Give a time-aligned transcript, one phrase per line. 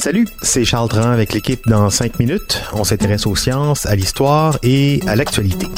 [0.00, 2.60] Salut, c'est Charles Dran avec l'équipe dans 5 minutes.
[2.72, 5.68] On s'intéresse aux sciences, à l'histoire et à l'actualité.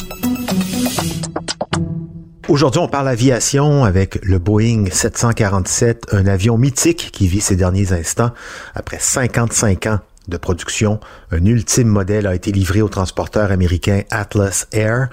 [2.49, 7.93] Aujourd'hui, on parle aviation avec le Boeing 747, un avion mythique qui vit ses derniers
[7.93, 8.31] instants
[8.75, 9.99] après 55 ans
[10.29, 11.01] de production.
[11.31, 15.09] Un ultime modèle a été livré au transporteur américain Atlas Air.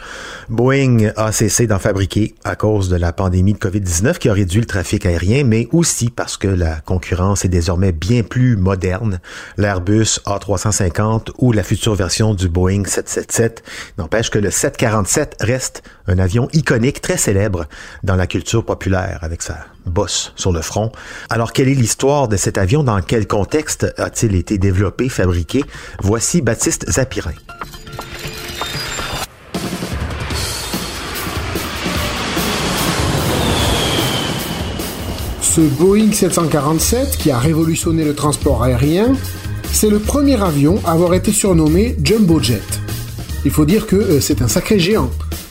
[0.49, 4.61] Boeing a cessé d'en fabriquer à cause de la pandémie de COVID-19 qui a réduit
[4.61, 9.19] le trafic aérien, mais aussi parce que la concurrence est désormais bien plus moderne.
[9.57, 13.63] L'Airbus A350 ou la future version du Boeing 777
[13.97, 17.65] n'empêche que le 747 reste un avion iconique très célèbre
[18.03, 20.91] dans la culture populaire avec sa bosse sur le front.
[21.29, 22.83] Alors, quelle est l'histoire de cet avion?
[22.83, 25.63] Dans quel contexte a-t-il été développé, fabriqué?
[26.01, 27.33] Voici Baptiste Zapirin.
[35.41, 39.13] Ce Boeing 747, qui a révolutionné le transport aérien,
[39.71, 42.61] c'est le premier avion à avoir été surnommé Jumbo Jet.
[43.45, 45.09] Il faut dire que euh, c'est un sacré géant.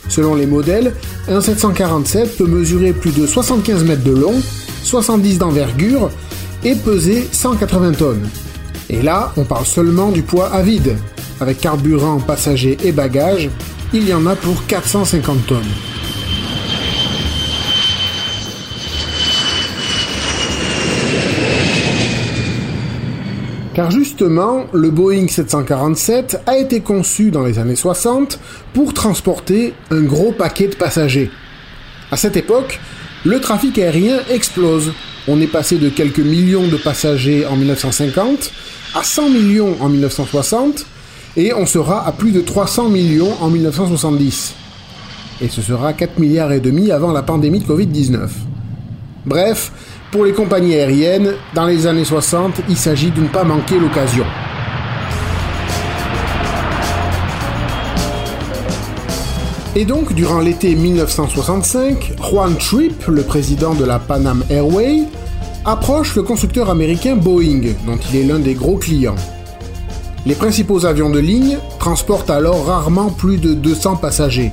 [0.09, 0.93] Selon les modèles,
[1.27, 4.35] un 747 peut mesurer plus de 75 mètres de long,
[4.83, 6.09] 70 d'envergure
[6.63, 8.27] et peser 180 tonnes.
[8.89, 10.97] Et là, on parle seulement du poids à vide.
[11.39, 13.49] Avec carburant, passagers et bagages,
[13.93, 15.98] il y en a pour 450 tonnes.
[23.79, 28.37] Car justement, le Boeing 747 a été conçu dans les années 60
[28.73, 31.31] pour transporter un gros paquet de passagers.
[32.11, 32.77] À cette époque,
[33.23, 34.91] le trafic aérien explose.
[35.29, 38.51] On est passé de quelques millions de passagers en 1950
[38.95, 40.85] à 100 millions en 1960
[41.37, 44.55] et on sera à plus de 300 millions en 1970.
[45.39, 48.27] Et ce sera 4 milliards et demi avant la pandémie de Covid-19.
[49.25, 49.71] Bref,
[50.11, 54.25] pour les compagnies aériennes, dans les années 60, il s'agit de ne pas manquer l'occasion.
[59.75, 65.03] Et donc, durant l'été 1965, Juan Tripp, le président de la Pan Am Airway,
[65.63, 69.15] approche le constructeur américain Boeing, dont il est l'un des gros clients.
[70.25, 74.51] Les principaux avions de ligne transportent alors rarement plus de 200 passagers.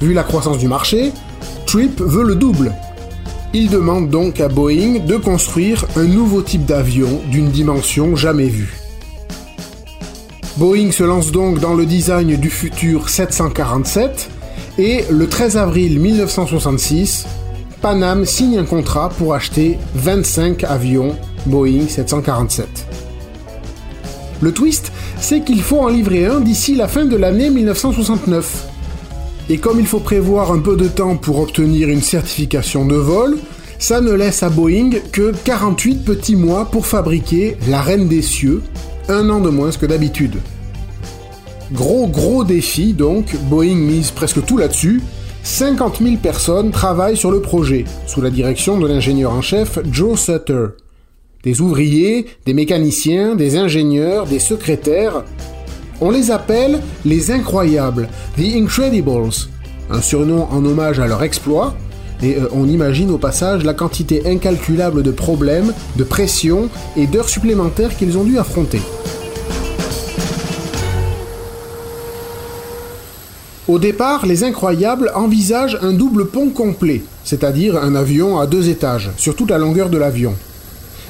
[0.00, 1.12] Vu la croissance du marché,
[1.66, 2.72] Tripp veut le double,
[3.54, 8.76] il demande donc à Boeing de construire un nouveau type d'avion d'une dimension jamais vue.
[10.56, 14.28] Boeing se lance donc dans le design du futur 747
[14.78, 17.26] et le 13 avril 1966,
[17.80, 21.16] Pan Am signe un contrat pour acheter 25 avions
[21.46, 22.66] Boeing 747.
[24.40, 28.68] Le twist, c'est qu'il faut en livrer un d'ici la fin de l'année 1969.
[29.50, 33.38] Et comme il faut prévoir un peu de temps pour obtenir une certification de vol,
[33.78, 38.62] ça ne laisse à Boeing que 48 petits mois pour fabriquer la Reine des Cieux,
[39.08, 40.36] un an de moins que d'habitude.
[41.72, 45.00] Gros gros défi donc, Boeing mise presque tout là-dessus.
[45.44, 50.18] 50 000 personnes travaillent sur le projet, sous la direction de l'ingénieur en chef Joe
[50.18, 50.66] Sutter.
[51.42, 55.24] Des ouvriers, des mécaniciens, des ingénieurs, des secrétaires,
[56.00, 59.48] on les appelle les incroyables, The Incredibles,
[59.90, 61.74] un surnom en hommage à leur exploit,
[62.22, 67.28] et euh, on imagine au passage la quantité incalculable de problèmes, de pressions et d'heures
[67.28, 68.80] supplémentaires qu'ils ont dû affronter.
[73.68, 79.10] Au départ, les incroyables envisagent un double pont complet, c'est-à-dire un avion à deux étages,
[79.18, 80.34] sur toute la longueur de l'avion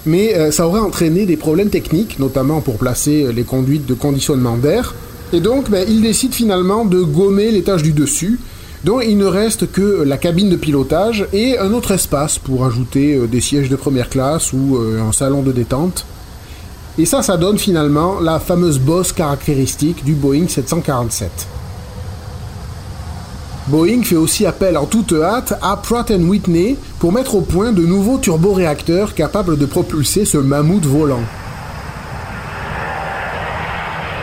[0.08, 3.94] mais euh, ça aurait entraîné des problèmes techniques, notamment pour placer euh, les conduites de
[3.94, 4.94] conditionnement d'air.
[5.32, 8.40] Et donc, ben, il décide finalement de gommer l'étage du dessus,
[8.84, 13.14] dont il ne reste que la cabine de pilotage et un autre espace pour ajouter
[13.14, 16.06] euh, des sièges de première classe ou un salon de détente.
[16.96, 21.57] Et ça, ça donne finalement la fameuse bosse caractéristique du Boeing 747.
[23.68, 27.84] Boeing fait aussi appel en toute hâte à Pratt Whitney pour mettre au point de
[27.84, 31.20] nouveaux turboréacteurs capables de propulser ce mammouth volant.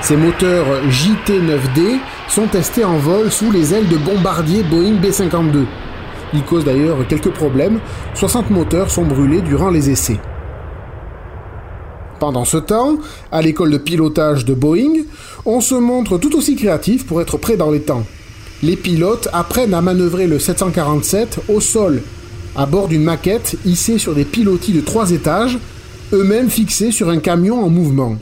[0.01, 5.65] Ces moteurs JT9D sont testés en vol sous les ailes de bombardier Boeing B-52.
[6.33, 7.79] Ils causent d'ailleurs quelques problèmes,
[8.15, 10.19] 60 moteurs sont brûlés durant les essais.
[12.19, 12.97] Pendant ce temps,
[13.31, 15.03] à l'école de pilotage de Boeing,
[15.45, 18.05] on se montre tout aussi créatif pour être prêt dans les temps
[18.65, 22.01] les pilotes apprennent à manœuvrer le 747 au sol,
[22.55, 25.59] à bord d'une maquette hissée sur des pilotis de trois étages,
[26.13, 28.15] eux-mêmes fixés sur un camion en mouvement.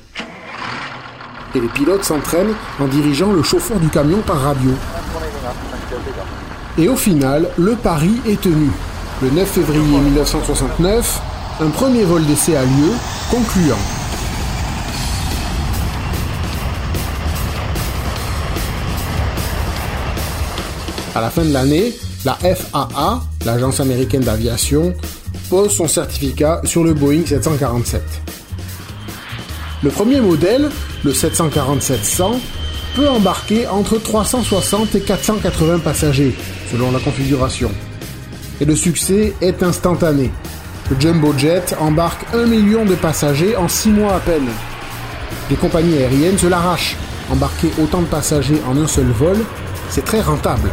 [1.55, 4.71] Et les pilotes s'entraînent en dirigeant le chauffeur du camion par radio.
[6.77, 8.69] Et au final, le pari est tenu.
[9.21, 11.21] Le 9 février 1969,
[11.61, 12.91] un premier vol d'essai a lieu,
[13.31, 14.02] concluant.
[21.15, 21.93] À la fin de l'année,
[22.25, 24.95] la FAA, l'agence américaine d'aviation,
[25.47, 28.01] pose son certificat sur le Boeing 747.
[29.83, 30.71] Le premier modèle,
[31.03, 32.39] le 747-100,
[32.95, 36.33] peut embarquer entre 360 et 480 passagers,
[36.71, 37.69] selon la configuration.
[38.59, 40.31] Et le succès est instantané.
[40.89, 44.47] Le Jumbo Jet embarque 1 million de passagers en 6 mois à peine.
[45.51, 46.97] Les compagnies aériennes se l'arrachent.
[47.31, 49.37] Embarquer autant de passagers en un seul vol,
[49.89, 50.71] c'est très rentable.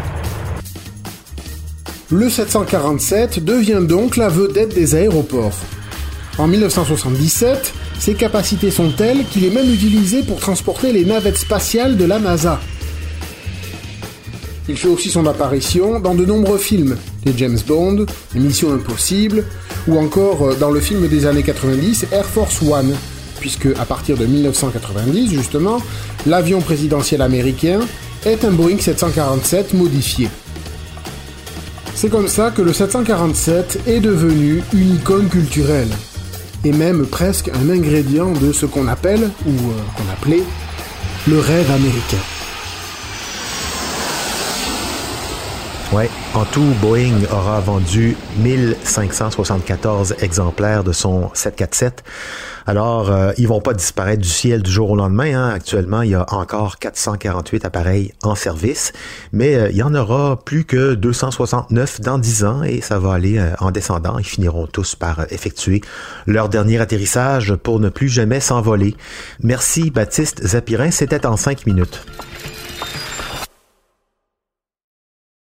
[2.12, 5.56] Le 747 devient donc la vedette des aéroports.
[6.38, 11.96] En 1977, ses capacités sont telles qu'il est même utilisé pour transporter les navettes spatiales
[11.96, 12.58] de la NASA.
[14.68, 19.44] Il fait aussi son apparition dans de nombreux films, les James Bond, les Missions Impossibles,
[19.86, 22.92] ou encore euh, dans le film des années 90 Air Force One,
[23.38, 25.80] puisque à partir de 1990 justement,
[26.26, 27.78] l'avion présidentiel américain
[28.24, 30.28] est un Boeing 747 modifié.
[32.00, 35.90] C'est comme ça que le 747 est devenu une icône culturelle,
[36.64, 40.42] et même presque un ingrédient de ce qu'on appelle, ou euh, qu'on appelait,
[41.28, 42.39] le rêve américain.
[46.34, 52.04] En tout, Boeing aura vendu 1574 exemplaires de son 747.
[52.66, 55.34] Alors, euh, ils vont pas disparaître du ciel du jour au lendemain.
[55.34, 55.48] Hein.
[55.50, 58.92] Actuellement, il y a encore 448 appareils en service,
[59.32, 63.14] mais euh, il y en aura plus que 269 dans 10 ans et ça va
[63.14, 64.18] aller euh, en descendant.
[64.18, 65.80] Ils finiront tous par effectuer
[66.26, 68.94] leur dernier atterrissage pour ne plus jamais s'envoler.
[69.42, 72.04] Merci Baptiste Zapirin, c'était en 5 minutes.